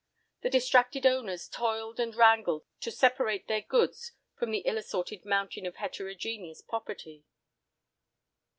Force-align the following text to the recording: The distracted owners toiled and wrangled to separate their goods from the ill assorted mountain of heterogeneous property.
The 0.41 0.49
distracted 0.49 1.05
owners 1.05 1.47
toiled 1.47 1.99
and 1.99 2.15
wrangled 2.15 2.65
to 2.79 2.89
separate 2.89 3.47
their 3.47 3.61
goods 3.61 4.13
from 4.35 4.49
the 4.49 4.63
ill 4.65 4.79
assorted 4.79 5.25
mountain 5.25 5.67
of 5.67 5.75
heterogeneous 5.75 6.61
property. 6.63 7.23